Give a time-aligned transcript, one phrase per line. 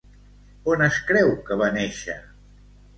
[0.75, 2.21] On es creu que va néixer?